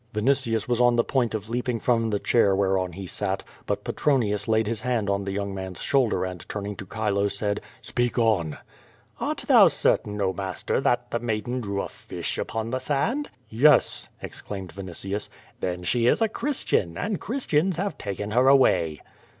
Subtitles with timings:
[0.15, 3.83] Vinitius was on the point of leaping from the chair where on he sat, but
[3.83, 8.17] Petronius laid his hand on the young man's shoulder and turning to Chilo said: "Speak
[8.17, 8.57] on."
[9.19, 14.07] "Art thou certain, oh, master, that the maiden drew a fish upon the sand?" "Yes,"
[14.23, 15.29] exclaimed Vinitius.
[15.59, 19.01] "Then she is a Christian, and Christians have taken her away."